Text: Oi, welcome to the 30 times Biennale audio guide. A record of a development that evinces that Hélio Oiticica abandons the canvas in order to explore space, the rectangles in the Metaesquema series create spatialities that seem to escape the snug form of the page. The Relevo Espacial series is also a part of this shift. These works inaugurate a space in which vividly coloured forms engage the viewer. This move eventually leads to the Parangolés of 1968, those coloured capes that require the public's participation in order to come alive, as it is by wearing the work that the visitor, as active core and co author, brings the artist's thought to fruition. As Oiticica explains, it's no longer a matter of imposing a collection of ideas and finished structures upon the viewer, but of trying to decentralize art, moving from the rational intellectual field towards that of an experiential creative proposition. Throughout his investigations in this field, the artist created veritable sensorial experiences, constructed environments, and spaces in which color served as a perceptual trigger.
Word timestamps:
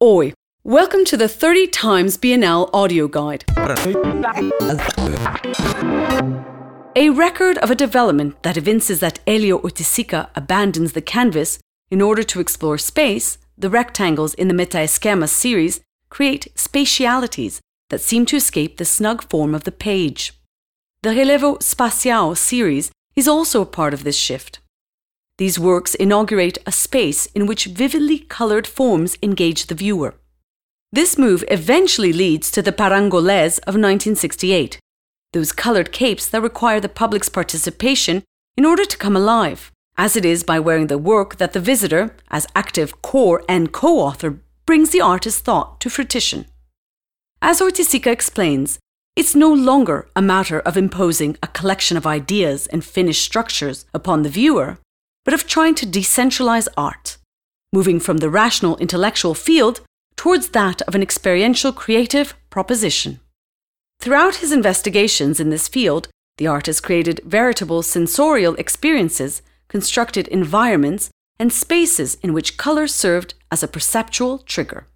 Oi, 0.00 0.32
welcome 0.62 1.04
to 1.06 1.16
the 1.16 1.26
30 1.26 1.66
times 1.66 2.16
Biennale 2.16 2.70
audio 2.72 3.08
guide. 3.08 3.44
A 6.94 7.10
record 7.10 7.58
of 7.58 7.72
a 7.72 7.74
development 7.74 8.40
that 8.44 8.56
evinces 8.56 9.00
that 9.00 9.18
Hélio 9.26 9.60
Oiticica 9.60 10.28
abandons 10.36 10.92
the 10.92 11.00
canvas 11.00 11.58
in 11.90 12.00
order 12.00 12.22
to 12.22 12.38
explore 12.38 12.78
space, 12.78 13.38
the 13.58 13.68
rectangles 13.68 14.34
in 14.34 14.46
the 14.46 14.54
Metaesquema 14.54 15.28
series 15.28 15.80
create 16.10 16.46
spatialities 16.54 17.58
that 17.90 18.00
seem 18.00 18.24
to 18.26 18.36
escape 18.36 18.76
the 18.76 18.84
snug 18.84 19.24
form 19.28 19.52
of 19.52 19.64
the 19.64 19.72
page. 19.72 20.32
The 21.02 21.10
Relevo 21.10 21.58
Espacial 21.58 22.36
series 22.36 22.92
is 23.16 23.26
also 23.26 23.62
a 23.62 23.66
part 23.66 23.92
of 23.92 24.04
this 24.04 24.16
shift. 24.16 24.60
These 25.38 25.58
works 25.58 25.94
inaugurate 25.94 26.58
a 26.66 26.72
space 26.72 27.26
in 27.26 27.46
which 27.46 27.66
vividly 27.66 28.18
coloured 28.18 28.66
forms 28.66 29.16
engage 29.22 29.66
the 29.66 29.74
viewer. 29.74 30.14
This 30.92 31.16
move 31.16 31.44
eventually 31.48 32.12
leads 32.12 32.50
to 32.50 32.62
the 32.62 32.72
Parangolés 32.72 33.58
of 33.60 33.74
1968, 33.74 34.80
those 35.32 35.52
coloured 35.52 35.92
capes 35.92 36.26
that 36.28 36.42
require 36.42 36.80
the 36.80 36.88
public's 36.88 37.28
participation 37.28 38.24
in 38.56 38.64
order 38.64 38.84
to 38.84 38.96
come 38.96 39.14
alive, 39.14 39.70
as 39.96 40.16
it 40.16 40.24
is 40.24 40.42
by 40.42 40.58
wearing 40.58 40.88
the 40.88 40.98
work 40.98 41.36
that 41.36 41.52
the 41.52 41.60
visitor, 41.60 42.16
as 42.30 42.46
active 42.56 43.00
core 43.02 43.44
and 43.48 43.72
co 43.72 43.98
author, 43.98 44.40
brings 44.66 44.90
the 44.90 45.00
artist's 45.00 45.40
thought 45.40 45.80
to 45.80 45.90
fruition. 45.90 46.46
As 47.40 47.60
Oiticica 47.60 48.10
explains, 48.10 48.78
it's 49.14 49.34
no 49.34 49.52
longer 49.52 50.08
a 50.16 50.22
matter 50.22 50.60
of 50.60 50.76
imposing 50.76 51.36
a 51.42 51.48
collection 51.48 51.96
of 51.96 52.06
ideas 52.06 52.66
and 52.68 52.84
finished 52.84 53.22
structures 53.22 53.84
upon 53.92 54.22
the 54.22 54.28
viewer, 54.28 54.78
but 55.28 55.34
of 55.34 55.46
trying 55.46 55.74
to 55.74 55.84
decentralize 55.84 56.68
art, 56.74 57.18
moving 57.70 58.00
from 58.00 58.16
the 58.16 58.30
rational 58.30 58.78
intellectual 58.78 59.34
field 59.34 59.82
towards 60.16 60.48
that 60.48 60.80
of 60.88 60.94
an 60.94 61.02
experiential 61.02 61.70
creative 61.70 62.32
proposition. 62.48 63.20
Throughout 64.00 64.36
his 64.36 64.52
investigations 64.52 65.38
in 65.38 65.50
this 65.50 65.68
field, 65.68 66.08
the 66.38 66.46
artist 66.46 66.82
created 66.82 67.20
veritable 67.26 67.82
sensorial 67.82 68.54
experiences, 68.54 69.42
constructed 69.68 70.28
environments, 70.28 71.10
and 71.38 71.52
spaces 71.52 72.14
in 72.22 72.32
which 72.32 72.56
color 72.56 72.86
served 72.86 73.34
as 73.52 73.62
a 73.62 73.68
perceptual 73.68 74.38
trigger. 74.38 74.86